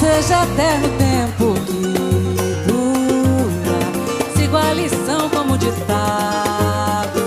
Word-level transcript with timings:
seja 0.00 0.44
eterno 0.44 0.88
tempo 0.96 1.54
que 1.66 1.82
dura. 2.66 3.78
Sigo 4.34 4.56
a 4.56 4.72
lição 4.72 5.28
como 5.28 5.58
ditado. 5.58 7.20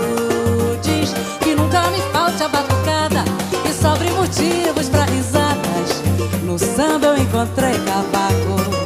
Diz 0.81 1.13
que 1.39 1.55
nunca 1.55 1.89
me 1.91 2.01
falte 2.11 2.43
a 2.43 2.47
batucada 2.47 3.23
e 3.69 3.73
sobre 3.73 4.09
motivos 4.11 4.89
pra 4.89 5.05
risadas. 5.05 6.01
No 6.43 6.57
samba 6.57 7.07
eu 7.07 7.17
encontrei 7.17 7.77
cavaco, 7.85 8.82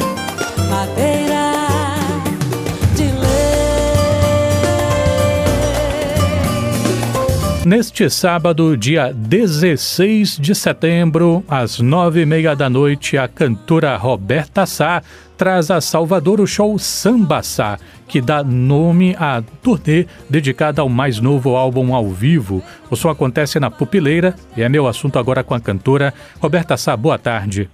Neste 7.66 8.10
sábado, 8.10 8.78
dia 8.78 9.12
16 9.14 10.38
de 10.38 10.56
setembro, 10.56 11.44
às 11.50 11.80
nove 11.80 12.22
e 12.22 12.26
meia 12.26 12.56
da 12.56 12.70
noite, 12.70 13.18
a 13.18 13.28
cantora 13.28 13.98
Roberta 13.98 14.66
Sá 14.66 15.02
traz 15.38 15.70
a 15.70 15.82
Salvador 15.82 16.40
o 16.40 16.48
show 16.48 16.80
Samba 16.80 17.44
Sá, 17.44 17.78
que 18.08 18.22
dá 18.22 18.44
nome 18.44 19.16
à 19.20 19.44
turnê 19.62 20.06
dedicada 20.30 20.82
ao 20.82 20.88
mais 20.88 21.20
novo 21.20 21.56
álbum 21.58 21.94
ao 21.94 22.08
vivo. 22.08 22.64
O 22.90 22.96
som 22.96 23.10
acontece 23.10 23.60
na 23.60 23.70
Pupileira 23.70 24.34
e 24.56 24.64
é 24.64 24.70
meu 24.70 24.88
assunto 24.88 25.20
agora 25.20 25.44
com 25.44 25.54
a 25.54 25.60
cantora 25.60 26.14
Roberta 26.40 26.78
Sá. 26.78 26.96
Boa 26.96 27.18
tarde. 27.18 27.70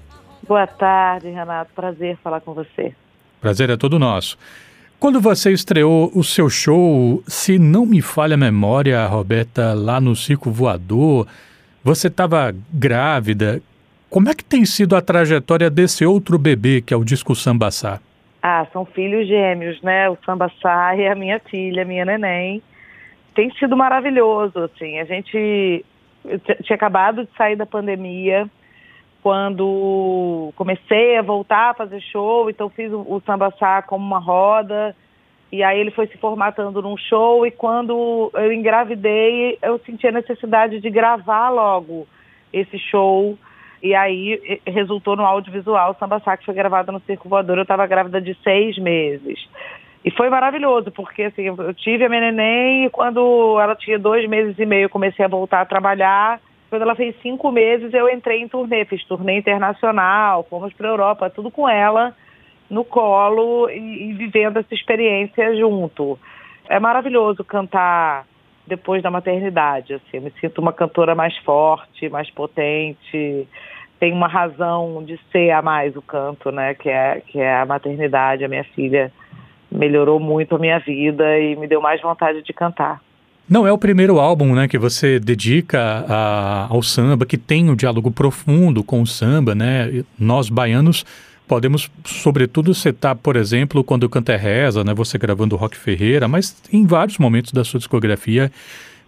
Boa 0.48 0.66
tarde, 0.66 1.30
Renato. 1.30 1.72
Prazer 1.76 2.18
falar 2.24 2.42
com 2.42 2.54
você. 2.54 2.94
Prazer 3.40 3.70
é 3.70 3.78
todo 3.78 4.00
nosso. 4.00 4.38
Quando 5.04 5.20
você 5.20 5.52
estreou 5.52 6.10
o 6.16 6.24
seu 6.24 6.50
show, 6.50 7.22
se 7.28 7.60
não 7.60 7.86
me 7.86 8.02
falha 8.02 8.36
a 8.36 8.38
memória, 8.38 9.06
Roberta, 9.06 9.74
lá 9.74 10.00
no 10.00 10.16
Circo 10.16 10.50
Voador, 10.50 11.28
você 11.84 12.08
estava 12.08 12.56
grávida. 12.74 13.62
Como 14.10 14.30
é 14.30 14.34
que 14.34 14.46
tem 14.46 14.64
sido 14.64 14.96
a 14.96 15.02
trajetória 15.02 15.70
desse 15.70 16.06
outro 16.06 16.40
bebê, 16.40 16.80
que 16.80 16.94
é 16.94 16.96
o 16.96 17.04
disco 17.04 17.36
Sambassá? 17.36 18.00
Ah, 18.42 18.66
são 18.72 18.86
filhos 18.86 19.28
gêmeos, 19.28 19.82
né? 19.82 20.10
O 20.10 20.18
Sambassá 20.26 20.96
e 20.96 21.06
a 21.12 21.16
minha 21.16 21.38
filha, 21.38 21.84
minha 21.84 22.06
neném. 22.06 22.64
Tem 23.36 23.54
sido 23.56 23.76
maravilhoso, 23.76 24.58
assim. 24.58 25.00
A 25.00 25.04
gente 25.04 25.84
tinha 26.64 26.78
acabado 26.78 27.26
de 27.26 27.30
sair 27.38 27.58
da 27.58 27.66
pandemia, 27.66 28.50
quando 29.24 30.52
comecei 30.58 31.18
a 31.18 31.22
voltar 31.22 31.70
a 31.70 31.74
fazer 31.74 32.02
show, 32.02 32.50
então 32.50 32.70
fiz 32.70 32.92
o, 32.92 33.00
o 33.00 33.22
Sambassá 33.26 33.82
como 33.82 34.06
uma 34.06 34.20
roda, 34.20 34.94
e 35.50 35.64
aí 35.64 35.80
ele 35.80 35.92
foi 35.92 36.08
se 36.08 36.18
formatando 36.18 36.82
num 36.82 36.98
show, 36.98 37.48
e 37.48 37.52
quando 37.52 38.30
eu 38.34 38.52
engravidei, 38.52 39.58
eu 39.62 39.80
senti 39.80 40.06
a 40.06 40.12
necessidade 40.12 40.82
de 40.82 40.90
gravar 40.90 41.50
logo 41.52 42.06
esse 42.52 42.78
show, 42.78 43.38
e 43.82 43.96
aí 43.96 44.62
resultou 44.68 45.16
no 45.16 45.26
audiovisual 45.26 45.96
Sambassá, 45.98 46.36
que 46.36 46.46
foi 46.46 46.54
gravado 46.54 46.92
no 46.92 47.00
Circo 47.00 47.30
Voador, 47.30 47.58
eu 47.58 47.64
estava 47.64 47.88
grávida 47.88 48.20
de 48.20 48.36
seis 48.44 48.78
meses. 48.78 49.40
E 50.04 50.12
foi 50.12 50.30
maravilhoso, 50.30 50.92
porque 50.92 51.24
assim, 51.24 51.44
eu 51.44 51.74
tive 51.74 52.04
a 52.04 52.10
minha 52.10 52.30
neném 52.30 52.88
e 52.88 52.90
quando 52.90 53.58
ela 53.58 53.74
tinha 53.74 53.98
dois 53.98 54.28
meses 54.28 54.60
e 54.60 54.66
meio, 54.66 54.84
eu 54.84 54.90
comecei 54.90 55.24
a 55.24 55.30
voltar 55.30 55.62
a 55.62 55.66
trabalhar, 55.66 56.42
quando 56.74 56.82
ela 56.82 56.96
fez 56.96 57.16
cinco 57.22 57.52
meses, 57.52 57.94
eu 57.94 58.10
entrei 58.10 58.42
em 58.42 58.48
turnê, 58.48 58.84
fiz 58.86 59.06
turnê 59.06 59.38
internacional, 59.38 60.44
fomos 60.50 60.74
para 60.74 60.88
a 60.88 60.92
Europa, 60.92 61.30
tudo 61.30 61.52
com 61.52 61.70
ela 61.70 62.16
no 62.68 62.84
colo 62.84 63.70
e, 63.70 64.10
e 64.10 64.14
vivendo 64.14 64.58
essa 64.58 64.74
experiência 64.74 65.56
junto. 65.56 66.18
É 66.68 66.80
maravilhoso 66.80 67.44
cantar 67.44 68.26
depois 68.66 69.04
da 69.04 69.12
maternidade, 69.12 69.94
assim, 69.94 70.18
eu 70.18 70.24
me 70.24 70.34
sinto 70.42 70.60
uma 70.60 70.74
cantora 70.74 71.14
mais 71.14 71.38
forte, 71.38 72.10
mais 72.10 72.32
potente, 72.32 73.48
tem 74.00 74.12
uma 74.12 74.28
razão 74.28 75.04
de 75.06 75.20
ser 75.32 75.52
a 75.52 75.62
mais 75.62 75.96
o 75.96 76.02
canto, 76.02 76.52
né, 76.52 76.74
que 76.74 76.90
é, 76.90 77.22
que 77.28 77.40
é 77.40 77.56
a 77.56 77.68
maternidade, 77.68 78.44
a 78.44 78.50
minha 78.50 78.64
filha 78.64 79.12
melhorou 79.72 80.20
muito 80.20 80.56
a 80.56 80.60
minha 80.60 80.80
vida 80.80 81.38
e 81.38 81.56
me 81.56 81.68
deu 81.68 81.80
mais 81.80 82.02
vontade 82.02 82.42
de 82.42 82.52
cantar. 82.52 83.00
Não 83.50 83.68
é 83.68 83.72
o 83.72 83.78
primeiro 83.78 84.20
álbum, 84.20 84.56
né, 84.56 84.68
que 84.68 84.78
você 84.78 85.20
dedica 85.20 86.06
a, 86.08 86.68
ao 86.70 86.82
samba, 86.82 87.26
que 87.26 87.38
tem 87.38 87.70
um 87.70 87.76
diálogo 87.76 88.10
profundo 88.10 88.84
com 88.84 89.02
o 89.02 89.08
samba, 89.08 89.54
né? 89.54 90.04
Nós 90.18 90.50
baianos 90.50 91.06
podemos, 91.48 91.92
sobretudo, 92.06 92.74
citar, 92.74 93.16
por 93.16 93.36
exemplo, 93.36 93.84
quando 93.84 94.10
canta 94.10 94.34
é 94.34 94.38
reza, 94.38 94.84
né? 94.84 94.94
Você 94.94 95.18
gravando 95.18 95.56
Rock 95.56 95.78
Ferreira, 95.78 96.28
mas 96.28 96.56
em 96.72 96.86
vários 96.86 97.18
momentos 97.18 97.52
da 97.52 97.64
sua 97.64 97.80
discografia 97.80 98.52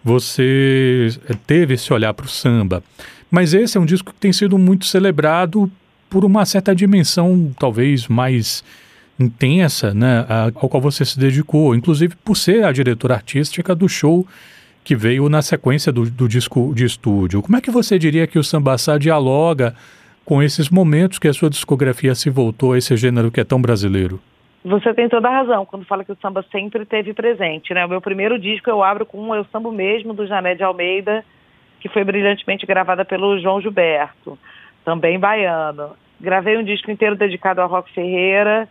você 0.04 1.08
teve 1.46 1.74
esse 1.74 1.92
olhar 1.92 2.14
para 2.14 2.26
o 2.26 2.28
samba. 2.28 2.82
Mas 3.28 3.54
esse 3.54 3.76
é 3.76 3.80
um 3.80 3.86
disco 3.86 4.12
que 4.12 4.20
tem 4.20 4.32
sido 4.32 4.56
muito 4.56 4.86
celebrado 4.86 5.70
por 6.08 6.24
uma 6.24 6.44
certa 6.46 6.74
dimensão, 6.74 7.52
talvez 7.58 8.06
mais 8.06 8.62
intensa, 9.18 9.94
né, 9.94 10.26
ao 10.54 10.68
qual 10.68 10.80
você 10.80 11.04
se 11.04 11.18
dedicou, 11.18 11.74
inclusive 11.74 12.14
por 12.16 12.36
ser 12.36 12.64
a 12.64 12.72
diretora 12.72 13.14
artística 13.14 13.74
do 13.74 13.88
show 13.88 14.26
que 14.84 14.94
veio 14.94 15.28
na 15.28 15.42
sequência 15.42 15.90
do, 15.90 16.08
do 16.08 16.28
disco 16.28 16.72
de 16.74 16.84
estúdio. 16.84 17.42
Como 17.42 17.56
é 17.56 17.60
que 17.60 17.70
você 17.70 17.98
diria 17.98 18.26
que 18.26 18.38
o 18.38 18.44
Sambassá 18.44 18.98
dialoga 18.98 19.74
com 20.24 20.42
esses 20.42 20.68
momentos 20.68 21.18
que 21.18 21.28
a 21.28 21.32
sua 21.32 21.48
discografia 21.48 22.14
se 22.14 22.28
voltou 22.30 22.72
a 22.72 22.78
esse 22.78 22.96
gênero 22.96 23.30
que 23.30 23.40
é 23.40 23.44
tão 23.44 23.60
brasileiro? 23.60 24.20
Você 24.64 24.92
tem 24.92 25.08
toda 25.08 25.28
a 25.28 25.38
razão 25.42 25.64
quando 25.64 25.86
fala 25.86 26.04
que 26.04 26.10
o 26.10 26.18
samba 26.20 26.44
sempre 26.50 26.84
teve 26.84 27.14
presente, 27.14 27.72
né? 27.72 27.86
O 27.86 27.88
meu 27.88 28.00
primeiro 28.00 28.36
disco 28.36 28.68
eu 28.68 28.82
abro 28.82 29.06
com 29.06 29.20
um 29.20 29.32
Eu 29.32 29.44
Sambo 29.52 29.70
Mesmo, 29.70 30.12
do 30.12 30.26
Jané 30.26 30.56
de 30.56 30.64
Almeida, 30.64 31.24
que 31.78 31.88
foi 31.88 32.02
brilhantemente 32.02 32.66
gravada 32.66 33.04
pelo 33.04 33.38
João 33.38 33.60
Gilberto, 33.60 34.36
também 34.84 35.20
baiano. 35.20 35.90
Gravei 36.20 36.56
um 36.58 36.64
disco 36.64 36.90
inteiro 36.90 37.14
dedicado 37.14 37.60
ao 37.60 37.68
Rock 37.68 37.92
Ferreira, 37.92 38.68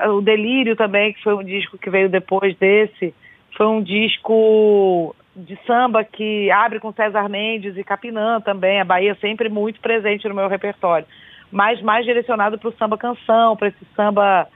o 0.00 0.20
Delírio 0.20 0.76
também, 0.76 1.12
que 1.12 1.22
foi 1.22 1.34
um 1.34 1.44
disco 1.44 1.78
que 1.78 1.90
veio 1.90 2.08
depois 2.08 2.56
desse, 2.56 3.14
foi 3.56 3.66
um 3.66 3.82
disco 3.82 5.14
de 5.34 5.58
samba 5.66 6.02
que 6.04 6.50
abre 6.50 6.80
com 6.80 6.92
César 6.92 7.28
Mendes 7.28 7.76
e 7.76 7.84
Capinã 7.84 8.40
também, 8.40 8.80
a 8.80 8.84
Bahia 8.84 9.14
sempre 9.20 9.48
muito 9.48 9.80
presente 9.80 10.26
no 10.28 10.34
meu 10.34 10.48
repertório, 10.48 11.06
mas 11.50 11.80
mais 11.82 12.04
direcionado 12.04 12.58
para 12.58 12.68
o 12.68 12.76
samba 12.76 12.96
canção, 12.96 13.56
para 13.56 13.68
esse 13.68 13.84
samba 13.94 14.48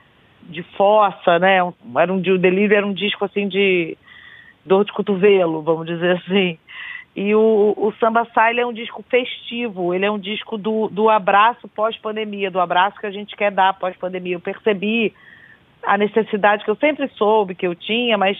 de 0.42 0.62
fossa, 0.62 1.38
né? 1.38 1.58
Era 1.96 2.12
um, 2.12 2.16
o 2.16 2.38
Delírio 2.38 2.76
era 2.76 2.86
um 2.86 2.94
disco 2.94 3.24
assim 3.24 3.46
de 3.46 3.96
dor 4.64 4.84
de 4.84 4.92
cotovelo, 4.92 5.62
vamos 5.62 5.86
dizer 5.86 6.16
assim. 6.16 6.58
E 7.14 7.34
o, 7.34 7.74
o 7.76 7.92
Samba 7.98 8.26
Sai 8.32 8.58
é 8.58 8.66
um 8.66 8.72
disco 8.72 9.04
festivo, 9.08 9.92
ele 9.92 10.04
é 10.04 10.10
um 10.10 10.18
disco 10.18 10.56
do, 10.56 10.88
do 10.88 11.10
abraço 11.10 11.68
pós-pandemia, 11.68 12.50
do 12.50 12.60
abraço 12.60 12.98
que 13.00 13.06
a 13.06 13.10
gente 13.10 13.36
quer 13.36 13.50
dar 13.50 13.74
pós-pandemia. 13.74 14.36
Eu 14.36 14.40
percebi 14.40 15.12
a 15.82 15.98
necessidade 15.98 16.64
que 16.64 16.70
eu 16.70 16.76
sempre 16.76 17.08
soube 17.16 17.54
que 17.54 17.66
eu 17.66 17.74
tinha, 17.74 18.16
mas 18.18 18.38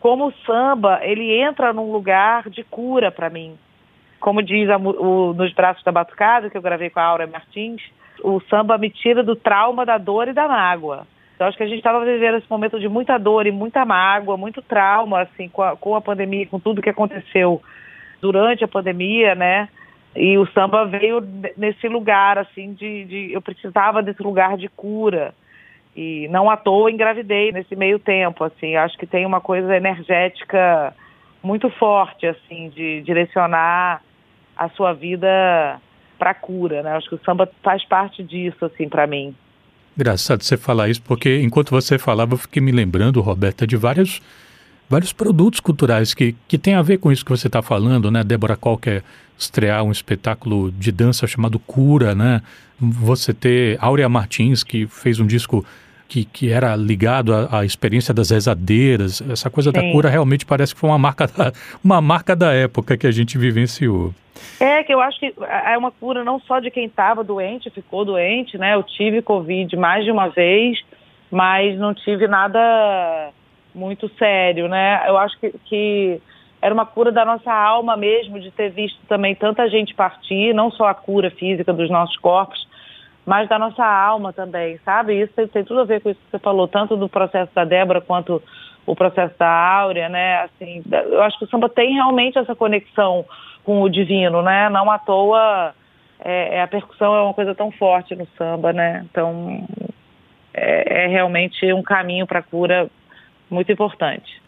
como 0.00 0.26
o 0.26 0.34
samba, 0.44 1.00
ele 1.02 1.40
entra 1.40 1.72
num 1.72 1.92
lugar 1.92 2.50
de 2.50 2.64
cura 2.64 3.10
para 3.10 3.30
mim. 3.30 3.56
Como 4.18 4.42
diz 4.42 4.68
a, 4.68 4.76
o, 4.76 5.32
nos 5.32 5.52
Braços 5.52 5.84
da 5.84 5.92
Batucada, 5.92 6.50
que 6.50 6.56
eu 6.56 6.62
gravei 6.62 6.90
com 6.90 7.00
a 7.00 7.04
Aura 7.04 7.26
Martins, 7.26 7.82
o 8.22 8.40
samba 8.48 8.78
me 8.78 8.90
tira 8.90 9.22
do 9.22 9.36
trauma, 9.36 9.86
da 9.86 9.98
dor 9.98 10.28
e 10.28 10.32
da 10.32 10.48
mágoa. 10.48 11.06
Então 11.34 11.46
acho 11.46 11.56
que 11.56 11.62
a 11.62 11.66
gente 11.66 11.78
estava 11.78 12.04
vivendo 12.04 12.38
esse 12.38 12.50
momento 12.50 12.78
de 12.78 12.88
muita 12.88 13.18
dor 13.18 13.46
e 13.46 13.50
muita 13.50 13.84
mágoa, 13.84 14.36
muito 14.36 14.62
trauma, 14.62 15.22
assim, 15.22 15.48
com 15.48 15.62
a, 15.62 15.76
com 15.76 15.94
a 15.96 16.00
pandemia, 16.00 16.46
com 16.46 16.58
tudo 16.58 16.82
que 16.82 16.90
aconteceu 16.90 17.60
durante 18.20 18.62
a 18.62 18.68
pandemia, 18.68 19.34
né? 19.34 19.68
E 20.14 20.36
o 20.36 20.46
samba 20.52 20.84
veio 20.84 21.20
nesse 21.56 21.88
lugar, 21.88 22.38
assim, 22.38 22.74
de, 22.74 23.04
de 23.04 23.32
eu 23.32 23.40
precisava 23.40 24.02
desse 24.02 24.22
lugar 24.22 24.56
de 24.56 24.68
cura. 24.68 25.34
E 25.94 26.26
não 26.28 26.48
à 26.48 26.56
toa 26.56 26.90
engravidei 26.90 27.52
nesse 27.52 27.76
meio 27.76 27.98
tempo, 27.98 28.44
assim. 28.44 28.76
Acho 28.76 28.96
que 28.96 29.06
tem 29.06 29.26
uma 29.26 29.40
coisa 29.40 29.76
energética 29.76 30.94
muito 31.42 31.68
forte, 31.70 32.26
assim, 32.26 32.70
de 32.70 33.02
direcionar 33.02 34.02
a 34.56 34.68
sua 34.70 34.92
vida 34.92 35.80
para 36.18 36.32
cura, 36.34 36.82
né? 36.82 36.92
Acho 36.92 37.08
que 37.08 37.14
o 37.16 37.20
samba 37.24 37.50
faz 37.62 37.84
parte 37.84 38.22
disso, 38.22 38.64
assim, 38.64 38.88
para 38.88 39.06
mim. 39.06 39.34
Engraçado 39.96 40.42
você 40.42 40.56
falar 40.56 40.88
isso, 40.88 41.02
porque 41.02 41.42
enquanto 41.42 41.70
você 41.70 41.98
falava, 41.98 42.34
eu 42.34 42.38
fiquei 42.38 42.62
me 42.62 42.72
lembrando, 42.72 43.20
Roberta, 43.20 43.66
de 43.66 43.76
vários, 43.76 44.22
vários 44.88 45.12
produtos 45.12 45.60
culturais 45.60 46.14
que, 46.14 46.34
que 46.48 46.56
tem 46.56 46.74
a 46.74 46.80
ver 46.80 46.98
com 46.98 47.12
isso 47.12 47.24
que 47.24 47.30
você 47.30 47.48
está 47.48 47.60
falando, 47.60 48.10
né? 48.10 48.24
Débora 48.24 48.56
Col 48.56 48.78
quer 48.78 49.02
estrear 49.36 49.82
um 49.82 49.90
espetáculo 49.90 50.70
de 50.70 50.90
dança 50.92 51.26
chamado 51.26 51.58
Cura, 51.58 52.14
né? 52.14 52.40
Você 52.80 53.34
ter 53.34 53.76
Áurea 53.80 54.08
Martins, 54.08 54.62
que 54.62 54.86
fez 54.86 55.20
um 55.20 55.26
disco 55.26 55.64
que, 56.12 56.26
que 56.26 56.52
era 56.52 56.76
ligado 56.76 57.32
à, 57.34 57.60
à, 57.60 57.64
experiência 57.64 58.12
das 58.12 58.28
rezadeiras. 58.28 59.22
Essa 59.30 59.48
coisa 59.48 59.70
Sim. 59.70 59.80
da 59.80 59.92
cura 59.92 60.10
realmente 60.10 60.44
parece 60.44 60.74
que 60.74 60.80
foi 60.80 60.90
uma 60.90 60.98
marca, 60.98 61.26
da, 61.26 61.52
uma 61.82 62.02
marca 62.02 62.36
da 62.36 62.52
época 62.52 62.98
que 62.98 63.06
a 63.06 63.10
gente 63.10 63.38
vivenciou. 63.38 64.12
É, 64.60 64.82
que 64.84 64.92
eu 64.92 65.00
acho 65.00 65.18
que 65.18 65.32
é 65.40 65.78
uma 65.78 65.90
cura 65.90 66.22
não 66.22 66.38
só 66.40 66.60
de 66.60 66.70
quem 66.70 66.84
estava 66.84 67.24
doente, 67.24 67.70
ficou 67.70 68.04
doente, 68.04 68.58
né? 68.58 68.74
Eu 68.74 68.82
tive 68.82 69.22
Covid 69.22 69.74
mais 69.76 70.04
de 70.04 70.10
uma 70.10 70.28
vez, 70.28 70.78
mas 71.30 71.78
não 71.78 71.94
tive 71.94 72.28
nada 72.28 73.30
muito 73.74 74.10
sério, 74.18 74.68
né? 74.68 75.02
Eu 75.08 75.16
acho 75.16 75.38
que, 75.40 75.54
que 75.64 76.20
era 76.60 76.74
uma 76.74 76.84
cura 76.84 77.10
da 77.10 77.24
nossa 77.24 77.50
alma 77.50 77.96
mesmo, 77.96 78.38
de 78.38 78.50
ter 78.50 78.70
visto 78.70 78.98
também 79.08 79.34
tanta 79.34 79.66
gente 79.70 79.94
partir, 79.94 80.52
não 80.52 80.70
só 80.70 80.88
a 80.88 80.94
cura 80.94 81.30
física 81.30 81.72
dos 81.72 81.88
nossos 81.88 82.18
corpos, 82.18 82.68
mas 83.24 83.48
da 83.48 83.58
nossa 83.58 83.84
alma 83.84 84.32
também, 84.32 84.78
sabe? 84.84 85.20
Isso 85.20 85.32
tem, 85.34 85.46
tem, 85.46 85.64
tudo 85.64 85.80
a 85.80 85.84
ver 85.84 86.00
com 86.00 86.10
isso 86.10 86.20
que 86.20 86.30
você 86.30 86.38
falou, 86.38 86.66
tanto 86.66 86.96
do 86.96 87.08
processo 87.08 87.52
da 87.54 87.64
Débora 87.64 88.00
quanto 88.00 88.42
o 88.84 88.96
processo 88.96 89.34
da 89.38 89.48
Áurea, 89.48 90.08
né? 90.08 90.42
Assim, 90.42 90.82
eu 90.90 91.22
acho 91.22 91.38
que 91.38 91.44
o 91.44 91.48
samba 91.48 91.68
tem 91.68 91.94
realmente 91.94 92.38
essa 92.38 92.54
conexão 92.54 93.24
com 93.64 93.80
o 93.80 93.88
divino, 93.88 94.42
né? 94.42 94.68
Não 94.68 94.90
à 94.90 94.98
toa 94.98 95.72
é, 96.24 96.56
é 96.56 96.62
a 96.62 96.68
percussão 96.68 97.14
é 97.14 97.22
uma 97.22 97.34
coisa 97.34 97.54
tão 97.54 97.70
forte 97.70 98.14
no 98.14 98.26
samba, 98.38 98.72
né? 98.72 99.04
Então 99.10 99.66
é, 100.54 101.04
é 101.04 101.06
realmente 101.06 101.72
um 101.72 101.82
caminho 101.82 102.26
para 102.26 102.40
a 102.40 102.42
cura 102.42 102.88
muito 103.50 103.70
importante. 103.70 104.42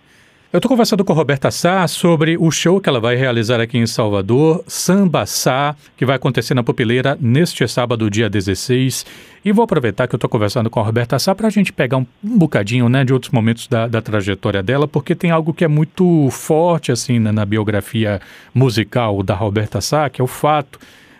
Eu 0.55 0.59
estou 0.59 0.69
conversando 0.69 1.05
com 1.05 1.12
a 1.12 1.17
Roberta 1.17 1.51
Sá 1.51 1.85
sobre 1.89 2.37
o 2.39 2.49
show 2.49 2.81
que 2.81 2.89
ela 2.89 3.01
vai 3.01 3.17
realizar 3.17 3.61
aqui 3.61 3.77
em 3.77 3.89
Salvador, 3.89 4.62
Samba 4.69 5.27
Sá, 5.27 5.75
que 5.97 6.06
vai 6.06 6.15
acontecer 6.15 6.55
na 6.55 6.62
Pupileira 6.62 7.19
neste 7.21 7.67
sábado, 7.67 8.09
dia 8.09 8.31
16. 8.31 9.05
E 9.45 9.51
vou 9.51 9.65
aproveitar 9.65 10.06
que 10.06 10.15
eu 10.15 10.17
estou 10.17 10.31
conversando 10.31 10.71
com 10.71 10.79
a 10.79 10.85
Roberta 10.85 11.19
Sá 11.19 11.35
para 11.35 11.49
a 11.49 11.51
gente 11.51 11.73
pegar 11.73 11.97
um, 11.97 12.06
um, 12.23 12.39
bocadinho 12.39 12.89
né, 12.89 13.05
de 13.05 13.12
outros 13.12 13.33
momentos 13.33 13.67
da, 13.67 13.89
da, 13.89 14.01
trajetória 14.01 14.62
dela, 14.62 14.87
porque 14.87 15.17
tem 15.17 15.33
algo 15.33 15.53
que 15.53 15.65
é 15.65 15.69
muito 15.69 16.31
forte 16.31 16.93
assim 16.93 17.19
na, 17.19 17.33
na 17.33 17.45
biografia 17.45 18.21
musical 18.55 19.25
da 19.25 19.35
Roberta 19.35 19.81
Sá, 19.81 20.09
que 20.09 20.21
é 20.21 20.25
o 20.25 20.29
fato 20.29 20.79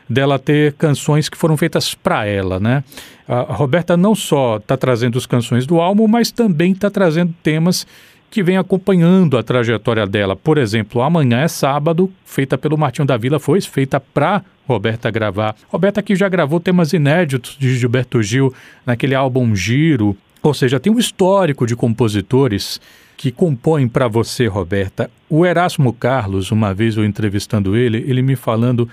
dela 0.08 0.38
ter 0.38 0.75
canções 0.75 1.28
que 1.28 1.36
foram 1.36 1.56
feitas 1.56 1.92
para 1.92 2.25
ela, 2.25 2.60
né? 2.60 2.84
A 3.26 3.54
Roberta 3.54 3.96
não 3.96 4.14
só 4.14 4.58
está 4.58 4.76
trazendo 4.76 5.19
as 5.19 5.26
canções 5.26 5.66
do 5.66 5.81
álbum, 5.81 6.06
mas 6.06 6.31
também 6.31 6.72
está 6.72 6.90
trazendo 6.90 7.34
temas 7.42 7.86
que 8.34 8.42
vem 8.42 8.56
acompanhando 8.56 9.38
a 9.38 9.44
trajetória 9.44 10.04
dela. 10.04 10.34
Por 10.34 10.58
exemplo, 10.58 11.00
Amanhã 11.02 11.42
é 11.42 11.46
Sábado, 11.46 12.12
feita 12.25 12.58
pelo 12.58 12.76
Martinho 12.76 13.06
da 13.06 13.16
Vila, 13.16 13.38
foi 13.38 13.60
feita 13.60 14.00
para 14.00 14.42
Roberta 14.66 15.08
gravar. 15.08 15.54
Roberta 15.69 16.02
que 16.02 16.16
já 16.16 16.28
gravou 16.28 16.58
temas 16.58 16.92
inéditos 16.92 17.56
de 17.56 17.76
Gilberto 17.76 18.20
Gil 18.25 18.52
naquele 18.84 19.14
álbum 19.14 19.54
Giro, 19.54 20.16
ou 20.42 20.52
seja, 20.52 20.81
tem 20.81 20.92
um 20.92 20.98
histórico 20.98 21.64
de 21.64 21.76
compositores 21.76 22.81
que 23.16 23.31
compõem 23.31 23.86
para 23.86 24.08
você, 24.08 24.48
Roberta. 24.48 25.08
O 25.31 25.46
Erasmo 25.46 25.92
Carlos, 25.92 26.50
uma 26.50 26.75
vez 26.75 26.96
eu 26.96 27.04
entrevistando 27.04 27.76
ele, 27.76 27.98
ele 27.98 28.20
me 28.20 28.34
falando 28.34 28.88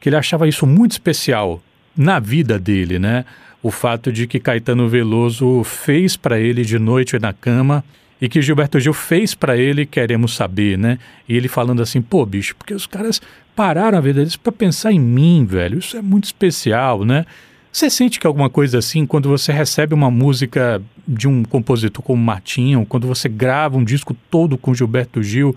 que 0.00 0.08
ele 0.08 0.16
achava 0.16 0.48
isso 0.48 0.66
muito 0.66 0.90
especial 0.90 1.62
na 1.96 2.18
vida 2.18 2.58
dele, 2.58 2.98
né? 2.98 3.24
O 3.62 3.70
fato 3.70 4.10
de 4.10 4.26
que 4.26 4.40
Caetano 4.40 4.88
Veloso 4.88 5.62
fez 5.62 6.16
para 6.16 6.40
ele 6.40 6.64
de 6.64 6.80
noite 6.80 7.16
na 7.20 7.32
cama 7.32 7.84
e 8.22 8.28
que 8.28 8.40
Gilberto 8.40 8.78
Gil 8.78 8.94
fez 8.94 9.34
para 9.34 9.56
ele, 9.56 9.84
queremos 9.84 10.36
saber, 10.36 10.78
né? 10.78 10.96
E 11.28 11.36
ele 11.36 11.48
falando 11.48 11.82
assim, 11.82 12.00
pô, 12.00 12.24
bicho, 12.24 12.54
porque 12.54 12.72
os 12.72 12.86
caras 12.86 13.20
pararam 13.56 13.98
a 13.98 14.00
vida 14.00 14.20
deles 14.20 14.36
para 14.36 14.52
pensar 14.52 14.92
em 14.92 15.00
mim, 15.00 15.44
velho. 15.44 15.80
Isso 15.80 15.96
é 15.96 16.00
muito 16.00 16.26
especial, 16.26 17.04
né? 17.04 17.26
Você 17.72 17.90
sente 17.90 18.20
que 18.20 18.26
alguma 18.26 18.48
coisa 18.48 18.78
assim, 18.78 19.04
quando 19.04 19.28
você 19.28 19.50
recebe 19.50 19.92
uma 19.92 20.08
música 20.08 20.80
de 21.06 21.26
um 21.26 21.42
compositor 21.42 22.00
como 22.00 22.22
Martinho, 22.22 22.86
quando 22.86 23.08
você 23.08 23.28
grava 23.28 23.76
um 23.76 23.82
disco 23.82 24.14
todo 24.30 24.56
com 24.56 24.72
Gilberto 24.72 25.20
Gil, 25.20 25.56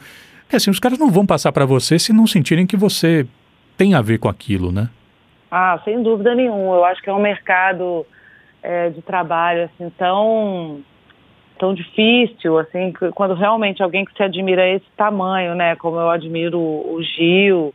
que 0.49 0.55
assim, 0.55 0.71
os 0.71 0.79
caras 0.79 0.97
não 0.97 1.11
vão 1.11 1.23
passar 1.23 1.51
para 1.51 1.67
você 1.67 1.99
se 1.99 2.11
não 2.11 2.25
sentirem 2.25 2.65
que 2.65 2.75
você 2.75 3.27
tem 3.77 3.93
a 3.93 4.01
ver 4.01 4.17
com 4.17 4.27
aquilo, 4.27 4.71
né? 4.71 4.89
Ah, 5.51 5.79
sem 5.85 6.01
dúvida 6.01 6.33
nenhuma. 6.33 6.77
Eu 6.77 6.85
acho 6.85 6.99
que 6.99 7.11
é 7.11 7.13
um 7.13 7.21
mercado 7.21 8.07
é, 8.63 8.89
de 8.89 9.03
trabalho 9.03 9.65
assim 9.65 9.87
tão 9.95 10.81
tão 11.57 11.73
difícil, 11.73 12.57
assim, 12.57 12.93
quando 13.13 13.33
realmente 13.33 13.81
alguém 13.81 14.05
que 14.05 14.15
se 14.15 14.23
admira 14.23 14.67
esse 14.67 14.85
tamanho, 14.95 15.55
né, 15.55 15.75
como 15.75 15.99
eu 15.99 16.09
admiro 16.09 16.59
o 16.59 17.01
Gil, 17.01 17.73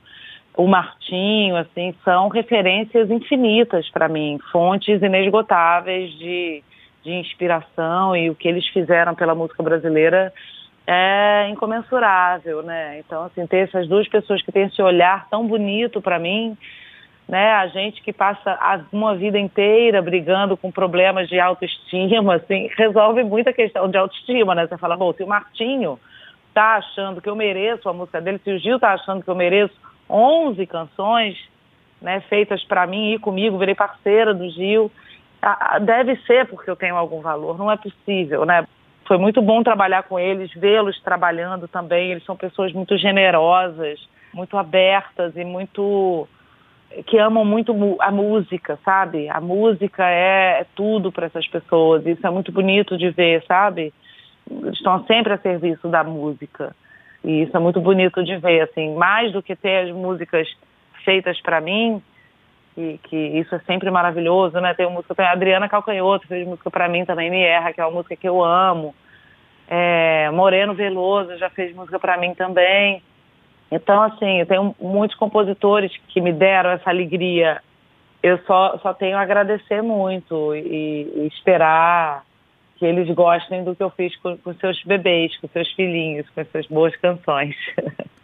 o 0.56 0.66
Martinho, 0.66 1.56
assim, 1.56 1.94
são 2.04 2.28
referências 2.28 3.10
infinitas 3.10 3.88
para 3.90 4.08
mim, 4.08 4.38
fontes 4.52 5.02
inesgotáveis 5.02 6.10
de, 6.18 6.62
de 7.02 7.12
inspiração 7.12 8.14
e 8.14 8.28
o 8.28 8.34
que 8.34 8.48
eles 8.48 8.66
fizeram 8.68 9.14
pela 9.14 9.34
música 9.34 9.62
brasileira 9.62 10.32
é 10.86 11.48
incomensurável, 11.48 12.62
né? 12.62 12.98
Então, 12.98 13.24
assim, 13.24 13.46
ter 13.46 13.68
essas 13.68 13.86
duas 13.88 14.08
pessoas 14.08 14.42
que 14.42 14.50
têm 14.50 14.64
esse 14.64 14.82
olhar 14.82 15.28
tão 15.28 15.46
bonito 15.46 16.00
para 16.00 16.18
mim, 16.18 16.56
né? 17.30 17.52
A 17.52 17.68
gente 17.68 18.02
que 18.02 18.12
passa 18.12 18.58
uma 18.92 19.14
vida 19.14 19.38
inteira 19.38 20.02
brigando 20.02 20.56
com 20.56 20.68
problemas 20.72 21.28
de 21.28 21.38
autoestima, 21.38 22.34
assim, 22.34 22.68
resolve 22.76 23.22
muita 23.22 23.52
questão 23.52 23.88
de 23.88 23.96
autoestima, 23.96 24.52
né? 24.52 24.66
Você 24.66 24.76
fala, 24.76 24.96
bom, 24.96 25.12
se 25.12 25.22
o 25.22 25.28
Martinho 25.28 25.96
tá 26.52 26.74
achando 26.74 27.22
que 27.22 27.28
eu 27.28 27.36
mereço 27.36 27.88
a 27.88 27.92
música 27.92 28.20
dele, 28.20 28.40
se 28.42 28.50
o 28.50 28.58
Gil 28.58 28.80
tá 28.80 28.94
achando 28.94 29.22
que 29.22 29.30
eu 29.30 29.36
mereço 29.36 29.72
11 30.10 30.66
canções, 30.66 31.38
né, 32.02 32.18
feitas 32.28 32.64
para 32.64 32.84
mim 32.84 33.12
e 33.12 33.18
comigo, 33.20 33.58
virei 33.58 33.76
parceira 33.76 34.34
do 34.34 34.50
Gil, 34.50 34.90
deve 35.82 36.16
ser 36.26 36.48
porque 36.48 36.68
eu 36.68 36.74
tenho 36.74 36.96
algum 36.96 37.20
valor, 37.20 37.56
não 37.56 37.70
é 37.70 37.76
possível, 37.76 38.44
né? 38.44 38.66
Foi 39.06 39.18
muito 39.18 39.40
bom 39.40 39.62
trabalhar 39.62 40.02
com 40.02 40.18
eles, 40.18 40.52
vê-los 40.52 41.00
trabalhando 41.00 41.68
também, 41.68 42.10
eles 42.10 42.24
são 42.24 42.36
pessoas 42.36 42.72
muito 42.72 42.98
generosas, 42.98 44.00
muito 44.34 44.58
abertas 44.58 45.36
e 45.36 45.44
muito 45.44 46.26
que 47.06 47.18
amam 47.18 47.44
muito 47.44 47.72
a 48.00 48.10
música, 48.10 48.78
sabe? 48.84 49.28
A 49.28 49.40
música 49.40 50.08
é, 50.08 50.60
é 50.60 50.66
tudo 50.74 51.12
para 51.12 51.26
essas 51.26 51.46
pessoas. 51.46 52.04
Isso 52.04 52.26
é 52.26 52.30
muito 52.30 52.50
bonito 52.50 52.96
de 52.98 53.10
ver, 53.10 53.44
sabe? 53.46 53.92
Estão 54.72 55.04
sempre 55.04 55.32
a 55.32 55.38
serviço 55.38 55.88
da 55.88 56.02
música. 56.02 56.74
E 57.22 57.42
isso 57.42 57.56
é 57.56 57.60
muito 57.60 57.80
bonito 57.80 58.24
de 58.24 58.36
ver, 58.38 58.62
assim, 58.62 58.94
mais 58.94 59.32
do 59.32 59.42
que 59.42 59.54
ter 59.54 59.88
as 59.88 59.94
músicas 59.94 60.48
feitas 61.04 61.40
para 61.40 61.60
mim, 61.60 62.02
que, 62.74 62.98
que, 63.04 63.16
isso 63.16 63.54
é 63.54 63.58
sempre 63.60 63.90
maravilhoso, 63.90 64.58
né? 64.60 64.74
Tem 64.74 64.86
uma 64.86 64.96
música, 64.96 65.14
tem 65.14 65.26
a 65.26 65.32
Adriana 65.32 65.68
Calcanhoto 65.68 66.26
fez 66.26 66.46
música 66.46 66.70
para 66.70 66.88
mim 66.88 67.04
também, 67.04 67.30
Me 67.30 67.42
Erra, 67.42 67.72
que 67.72 67.80
é 67.80 67.84
uma 67.84 67.92
música 67.92 68.16
que 68.16 68.28
eu 68.28 68.42
amo. 68.42 68.94
É, 69.68 70.30
Moreno 70.30 70.74
Veloso 70.74 71.36
já 71.36 71.50
fez 71.50 71.74
música 71.74 71.98
para 71.98 72.16
mim 72.16 72.34
também. 72.34 73.02
Então, 73.70 74.02
assim, 74.02 74.40
eu 74.40 74.46
tenho 74.46 74.74
muitos 74.80 75.16
compositores 75.16 75.92
que 76.08 76.20
me 76.20 76.32
deram 76.32 76.70
essa 76.70 76.90
alegria. 76.90 77.62
Eu 78.22 78.38
só, 78.46 78.78
só 78.78 78.92
tenho 78.92 79.16
a 79.16 79.20
agradecer 79.20 79.82
muito 79.82 80.54
e, 80.54 81.10
e 81.14 81.26
esperar 81.28 82.24
que 82.76 82.84
eles 82.84 83.14
gostem 83.14 83.62
do 83.62 83.76
que 83.76 83.82
eu 83.82 83.90
fiz 83.90 84.16
com, 84.16 84.36
com 84.38 84.54
seus 84.54 84.82
bebês, 84.84 85.36
com 85.36 85.46
seus 85.48 85.70
filhinhos, 85.72 86.26
com 86.30 86.40
essas 86.40 86.66
boas 86.66 86.96
canções. 86.96 87.54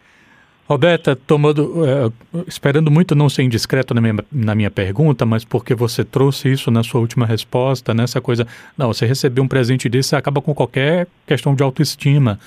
Roberta, 0.69 1.15
tomando, 1.15 1.85
é, 1.87 2.41
esperando 2.49 2.91
muito 2.91 3.15
não 3.15 3.29
ser 3.29 3.45
indiscreto 3.45 3.95
na 3.95 4.01
minha, 4.01 4.17
na 4.33 4.55
minha 4.55 4.71
pergunta, 4.71 5.25
mas 5.25 5.45
porque 5.45 5.77
você 5.77 6.05
trouxe 6.05 6.51
isso 6.51 6.73
na 6.73 6.83
sua 6.83 7.01
última 7.01 7.25
resposta, 7.25 7.95
nessa 7.95 8.21
coisa, 8.21 8.45
não, 8.77 8.93
você 8.93 9.07
recebeu 9.07 9.45
um 9.45 9.49
presente 9.49 9.89
desse, 9.89 10.17
acaba 10.17 10.43
com 10.43 10.53
qualquer 10.53 11.07
questão 11.25 11.55
de 11.55 11.63
autoestima. 11.63 12.41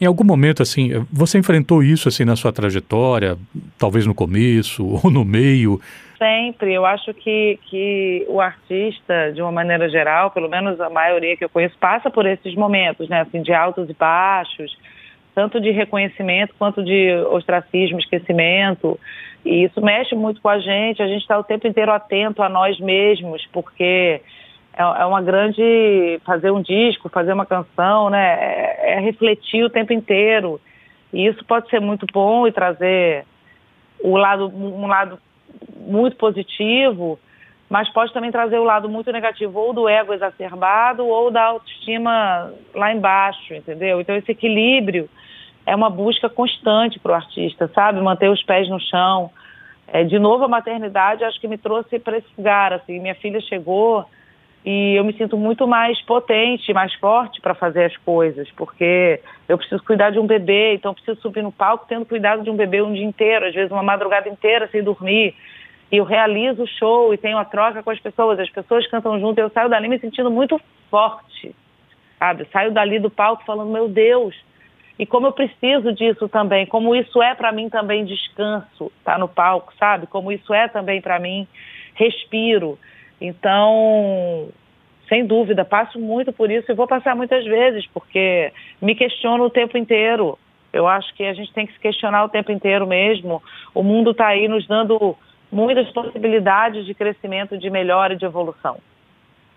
Em 0.00 0.04
algum 0.04 0.24
momento, 0.24 0.62
assim, 0.62 0.90
você 1.10 1.38
enfrentou 1.38 1.82
isso, 1.82 2.08
assim, 2.08 2.24
na 2.24 2.36
sua 2.36 2.52
trajetória, 2.52 3.36
talvez 3.78 4.06
no 4.06 4.14
começo 4.14 4.84
ou 5.02 5.10
no 5.10 5.24
meio? 5.24 5.80
Sempre. 6.18 6.74
Eu 6.74 6.84
acho 6.84 7.12
que, 7.14 7.58
que 7.68 8.24
o 8.28 8.40
artista, 8.40 9.32
de 9.32 9.40
uma 9.40 9.52
maneira 9.52 9.88
geral, 9.88 10.30
pelo 10.30 10.48
menos 10.48 10.80
a 10.80 10.90
maioria 10.90 11.36
que 11.36 11.44
eu 11.44 11.48
conheço, 11.48 11.76
passa 11.78 12.10
por 12.10 12.26
esses 12.26 12.54
momentos, 12.54 13.08
né, 13.08 13.22
assim, 13.22 13.42
de 13.42 13.52
altos 13.52 13.88
e 13.88 13.94
baixos, 13.94 14.76
tanto 15.34 15.60
de 15.60 15.70
reconhecimento 15.70 16.54
quanto 16.58 16.82
de 16.82 17.14
ostracismo, 17.30 17.98
esquecimento. 17.98 18.98
E 19.44 19.64
isso 19.64 19.80
mexe 19.80 20.14
muito 20.14 20.40
com 20.40 20.48
a 20.48 20.58
gente. 20.58 21.02
A 21.02 21.06
gente 21.06 21.22
está 21.22 21.38
o 21.38 21.44
tempo 21.44 21.66
inteiro 21.66 21.92
atento 21.92 22.42
a 22.42 22.48
nós 22.48 22.78
mesmos, 22.80 23.46
porque 23.52 24.20
é, 24.76 24.82
é 24.82 25.04
uma 25.06 25.22
grande 25.22 26.20
fazer 26.24 26.50
um 26.50 26.60
disco, 26.60 27.08
fazer 27.08 27.32
uma 27.32 27.46
canção, 27.46 28.10
né? 28.10 28.34
É, 28.38 28.92
é, 28.92 29.00
refletir 29.00 29.64
o 29.64 29.70
tempo 29.70 29.92
inteiro. 29.92 30.60
E 31.12 31.26
isso 31.26 31.44
pode 31.44 31.68
ser 31.70 31.80
muito 31.80 32.06
bom 32.12 32.46
e 32.46 32.52
trazer 32.52 33.24
o 34.00 34.16
lado, 34.16 34.48
um 34.54 34.86
lado 34.86 35.18
muito 35.76 36.16
positivo, 36.16 37.18
mas 37.70 37.88
pode 37.88 38.12
também 38.12 38.30
trazer 38.30 38.58
o 38.58 38.64
lado 38.64 38.88
muito 38.88 39.10
negativo, 39.10 39.58
ou 39.58 39.72
do 39.72 39.88
ego 39.88 40.12
exacerbado, 40.12 41.06
ou 41.06 41.30
da 41.30 41.44
autoestima 41.44 42.52
lá 42.74 42.92
embaixo, 42.92 43.54
entendeu? 43.54 44.00
Então 44.00 44.14
esse 44.14 44.30
equilíbrio 44.30 45.08
é 45.64 45.74
uma 45.74 45.88
busca 45.88 46.28
constante 46.28 46.98
para 46.98 47.12
o 47.12 47.14
artista, 47.14 47.68
sabe? 47.74 48.00
Manter 48.00 48.30
os 48.30 48.42
pés 48.42 48.68
no 48.68 48.78
chão. 48.78 49.30
É, 49.88 50.04
de 50.04 50.18
novo, 50.18 50.44
a 50.44 50.48
maternidade 50.48 51.24
acho 51.24 51.40
que 51.40 51.48
me 51.48 51.56
trouxe 51.56 51.98
para 51.98 52.18
esse 52.18 52.28
lugar. 52.36 52.72
Assim, 52.72 53.00
minha 53.00 53.14
filha 53.14 53.40
chegou 53.40 54.04
e 54.66 54.96
eu 54.96 55.04
me 55.04 55.12
sinto 55.12 55.36
muito 55.36 55.64
mais 55.68 56.02
potente, 56.02 56.74
mais 56.74 56.92
forte 56.94 57.40
para 57.40 57.54
fazer 57.54 57.84
as 57.84 57.96
coisas, 57.98 58.50
porque 58.56 59.20
eu 59.48 59.56
preciso 59.56 59.80
cuidar 59.84 60.10
de 60.10 60.18
um 60.18 60.26
bebê, 60.26 60.74
então 60.74 60.92
preciso 60.92 61.20
subir 61.20 61.40
no 61.40 61.52
palco 61.52 61.86
tendo 61.88 62.04
cuidado 62.04 62.42
de 62.42 62.50
um 62.50 62.56
bebê 62.56 62.82
um 62.82 62.92
dia 62.92 63.04
inteiro, 63.04 63.46
às 63.46 63.54
vezes 63.54 63.70
uma 63.70 63.84
madrugada 63.84 64.28
inteira 64.28 64.68
sem 64.72 64.82
dormir. 64.82 65.36
E 65.92 65.98
eu 65.98 66.04
realizo 66.04 66.64
o 66.64 66.66
show 66.66 67.14
e 67.14 67.16
tenho 67.16 67.38
a 67.38 67.44
troca 67.44 67.80
com 67.80 67.90
as 67.90 68.00
pessoas, 68.00 68.40
as 68.40 68.50
pessoas 68.50 68.84
cantam 68.88 69.20
junto, 69.20 69.38
eu 69.38 69.48
saio 69.50 69.68
dali 69.68 69.86
me 69.86 70.00
sentindo 70.00 70.32
muito 70.32 70.60
forte, 70.90 71.54
sabe? 72.18 72.44
saio 72.52 72.72
dali 72.72 72.98
do 72.98 73.08
palco 73.08 73.44
falando, 73.44 73.70
meu 73.70 73.88
Deus, 73.88 74.34
e 74.98 75.06
como 75.06 75.28
eu 75.28 75.32
preciso 75.32 75.92
disso 75.92 76.28
também, 76.28 76.66
como 76.66 76.92
isso 76.96 77.22
é 77.22 77.36
para 77.36 77.52
mim 77.52 77.68
também 77.68 78.04
descanso, 78.04 78.90
tá 79.04 79.16
no 79.16 79.28
palco, 79.28 79.72
sabe? 79.78 80.08
Como 80.08 80.32
isso 80.32 80.52
é 80.52 80.66
também 80.66 81.00
para 81.00 81.20
mim 81.20 81.46
respiro. 81.94 82.76
Então, 83.20 84.48
sem 85.08 85.26
dúvida, 85.26 85.64
passo 85.64 85.98
muito 85.98 86.32
por 86.32 86.50
isso 86.50 86.70
e 86.70 86.74
vou 86.74 86.86
passar 86.86 87.14
muitas 87.14 87.44
vezes, 87.44 87.86
porque 87.92 88.52
me 88.80 88.94
questiono 88.94 89.44
o 89.44 89.50
tempo 89.50 89.78
inteiro. 89.78 90.38
Eu 90.72 90.86
acho 90.86 91.14
que 91.14 91.24
a 91.24 91.32
gente 91.32 91.52
tem 91.52 91.66
que 91.66 91.72
se 91.72 91.78
questionar 91.78 92.24
o 92.24 92.28
tempo 92.28 92.52
inteiro 92.52 92.86
mesmo. 92.86 93.42
O 93.74 93.82
mundo 93.82 94.10
está 94.10 94.26
aí 94.26 94.48
nos 94.48 94.66
dando 94.66 95.16
muitas 95.50 95.88
possibilidades 95.90 96.84
de 96.84 96.92
crescimento, 96.92 97.56
de 97.56 97.70
melhora 97.70 98.14
e 98.14 98.16
de 98.16 98.24
evolução. 98.24 98.78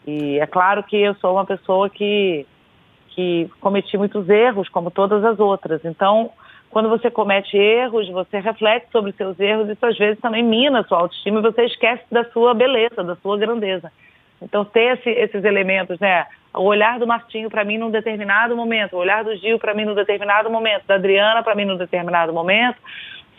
E 0.08 0.40
é 0.40 0.48
claro 0.48 0.84
que 0.84 0.96
eu 0.96 1.14
sou 1.16 1.34
uma 1.34 1.46
pessoa 1.46 1.90
que, 1.90 2.46
que 3.10 3.50
cometi 3.60 3.98
muitos 3.98 4.30
erros, 4.30 4.70
como 4.70 4.90
todas 4.90 5.24
as 5.26 5.40
outras. 5.40 5.84
Então, 5.84 6.32
quando 6.70 6.90
você 6.90 7.10
comete 7.10 7.58
erros, 7.58 8.08
você 8.10 8.40
reflete 8.40 8.88
sobre 8.92 9.12
seus 9.14 9.40
erros, 9.40 9.70
isso 9.70 9.86
às 9.86 9.98
vezes 9.98 10.20
também 10.22 10.44
mina 10.44 10.82
a 10.82 10.84
sua 10.84 11.00
autoestima 11.00 11.40
e 11.40 11.44
você 11.44 11.66
esquece 11.66 12.04
da 12.12 12.24
sua 12.26 12.54
beleza, 12.54 13.04
da 13.04 13.16
sua 13.16 13.38
grandeza. 13.38 13.92
Então, 14.42 14.64
ter 14.64 14.98
esse, 14.98 15.10
esses 15.10 15.44
elementos, 15.44 16.00
né? 16.00 16.26
O 16.54 16.64
olhar 16.64 16.98
do 16.98 17.06
Martinho 17.06 17.50
para 17.50 17.64
mim 17.64 17.78
num 17.78 17.92
determinado 17.92 18.56
momento, 18.56 18.94
o 18.94 19.00
olhar 19.00 19.24
do 19.24 19.36
Gil 19.36 19.60
para 19.60 19.74
mim 19.74 19.86
num 19.86 19.96
determinado 19.96 20.50
momento, 20.50 20.86
da 20.88 20.96
Adriana 20.96 21.44
para 21.44 21.56
mim 21.56 21.66
num 21.66 21.78
determinado 21.78 22.32
momento, 22.32 22.78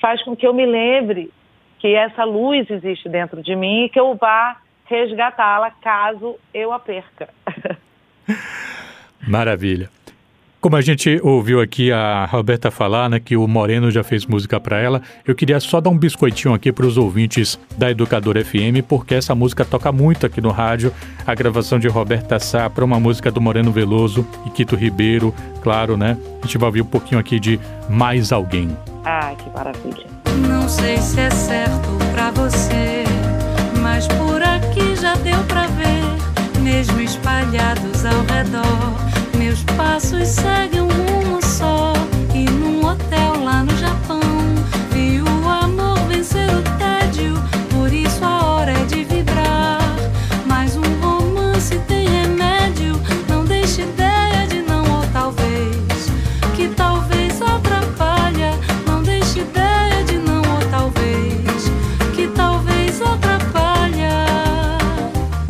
faz 0.01 0.23
com 0.23 0.37
que 0.37 0.47
eu 0.47 0.53
me 0.53 0.67
lembre 0.67 1.31
que 1.79 1.95
essa 1.95 2.25
luz 2.25 2.69
existe 2.71 3.09
dentro 3.09 3.43
de 3.43 3.57
mim 3.57 3.85
e 3.85 3.89
que 3.89 3.99
eu 3.99 4.15
vá 4.15 4.59
resgatá-la 4.85 5.71
caso 5.71 6.37
eu 6.53 6.73
a 6.73 6.79
perca. 6.79 7.29
Maravilha. 9.27 9.89
Como 10.61 10.77
a 10.77 10.83
gente 10.83 11.19
ouviu 11.23 11.59
aqui 11.59 11.91
a 11.91 12.27
Roberta 12.27 12.71
falar, 12.71 13.09
né, 13.09 13.19
que 13.19 13.35
o 13.35 13.49
Moreno 13.49 13.91
já 13.91 14.05
fez 14.05 14.27
música 14.27 14.61
para 14.61 14.79
ela, 14.79 15.01
eu 15.27 15.35
queria 15.35 15.59
só 15.59 15.81
dar 15.81 15.89
um 15.89 15.97
biscoitinho 15.97 16.53
aqui 16.53 16.71
para 16.71 16.85
os 16.85 16.99
ouvintes 16.99 17.59
da 17.79 17.91
Educadora 17.91 18.45
FM, 18.45 18.85
porque 18.87 19.15
essa 19.15 19.35
música 19.35 19.65
toca 19.65 19.91
muito 19.91 20.27
aqui 20.27 20.39
no 20.39 20.51
rádio. 20.51 20.93
A 21.27 21.35
gravação 21.35 21.79
de 21.79 21.89
Roberta 21.89 22.39
Sá 22.39 22.69
para 22.69 22.85
uma 22.85 23.01
música 23.01 23.31
do 23.31 23.41
Moreno 23.41 23.73
Veloso 23.73 24.27
e 24.47 24.51
Quito 24.51 24.77
Ribeiro, 24.77 25.35
claro, 25.63 25.97
né? 25.97 26.15
A 26.43 26.47
gente 26.47 26.59
vai 26.59 26.67
ouvir 26.67 26.83
um 26.83 26.87
pouquinho 26.87 27.19
aqui 27.19 27.41
de 27.41 27.59
Mais 27.89 28.31
Alguém. 28.31 28.69
Ai, 29.03 29.37
que 29.37 29.49
maravilha. 29.57 30.05
Não 30.47 30.69
sei 30.69 30.99
se 30.99 31.21
é 31.21 31.31
certo 31.31 31.89
para 32.13 32.31
você, 32.33 33.05
mas 33.81 34.07
por 34.09 34.43
aqui 34.43 34.95
já 34.95 35.15
deu 35.15 35.43
para 35.45 35.67
ver, 35.69 36.61
mesmo 36.63 37.01
espalhados 37.01 38.05
ao 38.05 38.21
redor 38.27 38.90
passos 39.81 40.29
seguem 40.29 40.80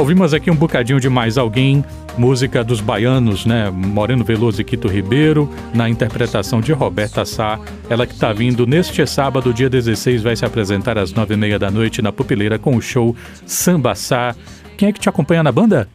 Ouvimos 0.00 0.32
aqui 0.32 0.50
um 0.50 0.56
bocadinho 0.56 0.98
de 0.98 1.10
mais 1.10 1.36
alguém 1.36 1.84
música 2.16 2.64
dos 2.64 2.80
baianos, 2.80 3.44
né? 3.44 3.68
Moreno 3.68 4.24
Veloso 4.24 4.58
e 4.58 4.64
Quito 4.64 4.88
Ribeiro, 4.88 5.46
na 5.74 5.90
interpretação 5.90 6.58
de 6.58 6.72
Roberta 6.72 7.22
Sá. 7.26 7.60
Ela 7.90 8.06
que 8.06 8.14
está 8.14 8.32
vindo 8.32 8.66
neste 8.66 9.06
sábado, 9.06 9.52
dia 9.52 9.68
16, 9.68 10.22
vai 10.22 10.34
se 10.34 10.42
apresentar 10.42 10.96
às 10.96 11.12
nove 11.12 11.34
e 11.34 11.36
meia 11.36 11.58
da 11.58 11.70
noite 11.70 12.00
na 12.00 12.10
Pupileira 12.10 12.58
com 12.58 12.76
o 12.76 12.80
show 12.80 13.14
Samba 13.44 13.94
Sá. 13.94 14.34
Quem 14.78 14.88
é 14.88 14.92
que 14.92 14.98
te 14.98 15.08
acompanha 15.10 15.42
na 15.42 15.52
banda? 15.52 15.86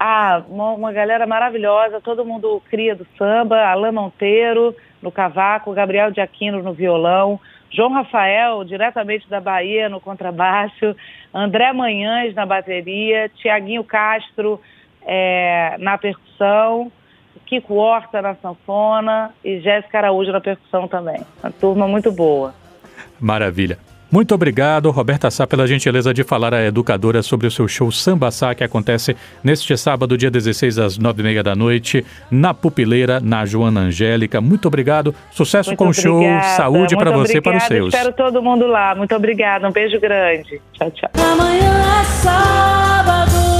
Ah, 0.00 0.42
uma, 0.48 0.72
uma 0.72 0.92
galera 0.92 1.24
maravilhosa, 1.24 2.00
todo 2.00 2.24
mundo 2.24 2.60
cria 2.68 2.96
do 2.96 3.06
samba, 3.16 3.56
Alain 3.56 3.92
Monteiro 3.92 4.74
no 5.00 5.12
cavaco, 5.12 5.72
Gabriel 5.72 6.10
de 6.10 6.20
Aquino 6.20 6.60
no 6.60 6.72
violão, 6.72 7.38
João 7.70 7.92
Rafael, 7.92 8.64
diretamente 8.64 9.28
da 9.28 9.40
Bahia, 9.40 9.88
no 9.88 10.00
contrabaixo, 10.00 10.96
André 11.32 11.72
Manhães 11.72 12.34
na 12.34 12.46
bateria, 12.46 13.30
Tiaguinho 13.36 13.84
Castro 13.84 14.60
é, 15.02 15.76
na 15.78 15.96
percussão, 15.98 16.90
Kiko 17.48 17.74
Horta 17.76 18.20
na 18.20 18.34
sanfona 18.34 19.30
e 19.42 19.58
Jéssica 19.60 19.98
Araújo 19.98 20.30
na 20.30 20.40
percussão 20.40 20.86
também. 20.86 21.20
Uma 21.42 21.50
turma 21.50 21.88
muito 21.88 22.12
boa. 22.12 22.54
Maravilha. 23.18 23.78
Muito 24.10 24.34
obrigado, 24.34 24.90
Roberta 24.90 25.30
Sá, 25.30 25.46
pela 25.46 25.66
gentileza 25.66 26.14
de 26.14 26.24
falar 26.24 26.54
à 26.54 26.64
educadora 26.64 27.22
sobre 27.22 27.46
o 27.46 27.50
seu 27.50 27.68
show 27.68 27.92
Samba 27.92 28.30
Sá, 28.30 28.54
que 28.54 28.64
acontece 28.64 29.14
neste 29.44 29.76
sábado, 29.76 30.16
dia 30.16 30.30
16, 30.30 30.78
às 30.78 30.98
nove 30.98 31.20
e 31.20 31.24
meia 31.24 31.42
da 31.42 31.54
noite, 31.54 32.04
na 32.30 32.54
Pupileira, 32.54 33.20
na 33.20 33.44
Joana 33.44 33.80
Angélica. 33.80 34.40
Muito 34.40 34.66
obrigado, 34.66 35.14
sucesso 35.30 35.70
muito 35.70 35.78
com 35.78 35.88
o 35.88 35.94
show, 35.94 36.22
saúde 36.56 36.96
para 36.96 37.10
você 37.10 37.38
e 37.38 37.40
para 37.42 37.58
os 37.58 37.64
seus. 37.64 37.94
Espero 37.94 38.12
todo 38.14 38.42
mundo 38.42 38.66
lá. 38.66 38.94
Muito 38.94 39.14
obrigada, 39.14 39.68
um 39.68 39.72
beijo 39.72 40.00
grande. 40.00 40.60
Tchau, 40.72 40.90
tchau. 40.90 41.10
Amanhã 41.14 42.00
é 42.00 42.04
sábado. 42.04 43.57